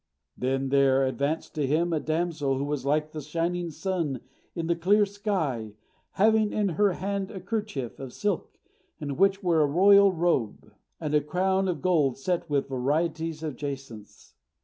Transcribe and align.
Then 0.35 0.69
there 0.69 1.05
advanced 1.05 1.53
to 1.53 1.67
him 1.67 1.93
a 1.93 1.99
damsel 1.99 2.57
who 2.57 2.63
was 2.65 2.87
like 2.87 3.11
the 3.11 3.21
shining 3.21 3.69
sun 3.69 4.21
in 4.55 4.65
the 4.65 4.75
clear 4.75 5.05
sky, 5.05 5.73
having 6.13 6.51
in 6.51 6.69
her 6.69 6.93
hand 6.93 7.29
a 7.29 7.39
kerchief 7.39 7.99
of 7.99 8.11
silk, 8.11 8.57
in 8.99 9.15
which 9.15 9.43
were 9.43 9.61
a 9.61 9.67
royal 9.67 10.11
robe, 10.11 10.73
and 10.99 11.13
a 11.13 11.21
crown 11.21 11.67
of 11.67 11.83
gold 11.83 12.17
set 12.17 12.49
with 12.49 12.67
varieties 12.67 13.43
of 13.43 13.55
jacinths. 13.55 14.33